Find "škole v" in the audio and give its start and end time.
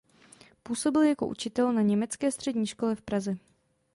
2.67-3.01